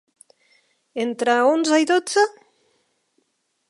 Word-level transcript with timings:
Entre 1.03 1.37
onze 1.51 1.79
i 1.83 1.85
dotze? 1.93 2.27